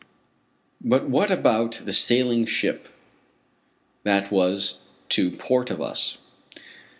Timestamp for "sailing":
1.93-2.47